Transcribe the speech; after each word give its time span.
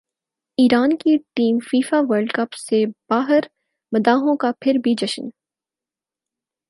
ایران 0.57 0.95
کی 0.97 1.17
team 1.35 1.59
FIFA World 1.61 2.31
cup 2.31 2.53
سے 2.53 2.83
باہرمداحوں 3.09 4.35
کا 4.35 4.51
پھر 4.61 4.77
بھی 4.83 4.93
جشن 4.97 5.29